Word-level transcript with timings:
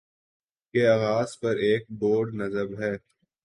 کے 0.73 0.87
آغاز 0.87 1.39
پر 1.39 1.55
ایک 1.65 1.83
بورڈ 1.99 2.33
نصب 2.33 2.69
ہے 2.81 2.93